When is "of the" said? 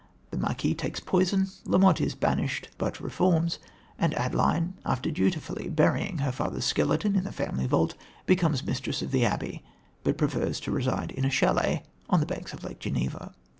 9.03-9.25